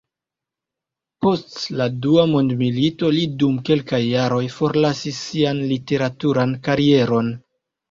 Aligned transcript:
Post 1.25 1.57
la 1.81 1.87
Dua 2.05 2.23
mondmilito 2.31 3.11
li 3.17 3.21
dum 3.45 3.61
kelkaj 3.69 4.01
jaroj 4.07 4.41
forlasis 4.57 5.23
sian 5.29 5.63
literaturan 5.75 6.59
karieron. 6.69 7.33